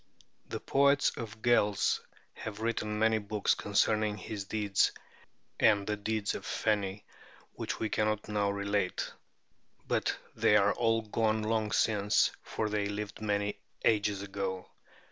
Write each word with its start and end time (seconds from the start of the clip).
The 0.47 0.59
poets 0.59 1.11
of 1.11 1.33
the 1.33 1.37
Gaels 1.47 2.01
have 2.33 2.59
written 2.59 2.97
many 2.97 3.19
books 3.19 3.53
concerning 3.53 4.17
his 4.17 4.45
deeds 4.45 4.91
and 5.59 5.85
the 5.85 5.95
deeds 5.95 6.33
of 6.33 6.41
the 6.41 6.47
Feni, 6.47 7.03
which 7.53 7.79
we 7.79 7.87
cannot 7.89 8.27
now 8.27 8.49
relate; 8.49 9.11
but 9.87 10.17
they 10.35 10.55
are 10.57 10.73
all 10.73 11.03
gone 11.03 11.43
long 11.43 11.71
since, 11.71 12.31
for 12.41 12.67
they 12.67 12.87
lived 12.87 13.21
many 13.21 13.59
ages 13.85 14.23
ago. 14.23 14.71